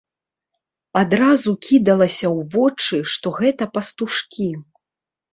[1.01, 4.49] Адразу кідалася ў вочы, што гэта пастушкі.